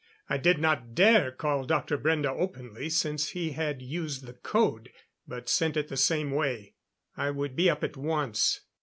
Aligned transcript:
I 0.27 0.37
did 0.39 0.57
not 0.57 0.95
dare 0.95 1.31
call 1.31 1.63
Dr. 1.63 1.95
Brende 1.95 2.25
openly, 2.25 2.89
since 2.89 3.29
he 3.33 3.51
had 3.51 3.83
used 3.83 4.25
the 4.25 4.33
code, 4.33 4.89
but 5.27 5.47
sent 5.47 5.77
it 5.77 5.89
the 5.89 5.95
same 5.95 6.31
way. 6.31 6.73
I 7.15 7.29
would 7.29 7.55
be 7.55 7.69
up 7.69 7.83
at 7.83 7.95
once. 7.95 8.61